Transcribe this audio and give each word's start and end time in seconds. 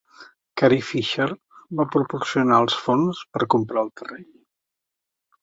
Carl 0.59 0.77
Fisher 0.85 1.27
va 1.81 1.85
proporcionar 1.97 2.59
els 2.65 2.79
fons 2.87 3.21
per 3.37 3.45
comprar 3.57 3.85
el 3.87 3.95
terreny. 4.03 4.27